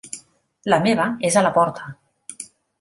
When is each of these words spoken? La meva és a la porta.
La 0.75 0.79
meva 0.87 1.05
és 1.31 1.39
a 1.39 1.45
la 1.49 1.53
porta. 1.61 1.95